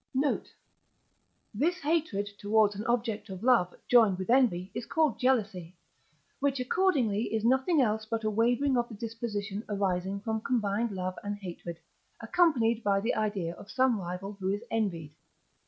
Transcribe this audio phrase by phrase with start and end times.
[0.15, 0.51] Note.
[1.53, 5.75] This hatred towards an object of love joined with envy is called Jealousy,
[6.39, 11.19] which accordingly is nothing else but a wavering of the disposition arising from combined love
[11.23, 11.77] and hatred,
[12.19, 15.13] accompanied by the idea of some rival who is envied.